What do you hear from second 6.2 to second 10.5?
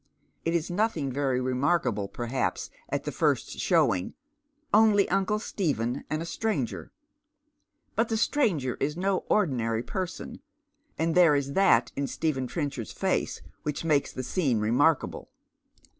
a stranger; but the stranger is no ordinary person,